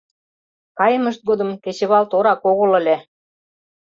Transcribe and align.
Каймышт 0.79 1.21
годым 1.29 1.49
кечывал 1.63 2.05
торак 2.11 2.41
огыл 2.51 2.71
ыле. 2.79 2.97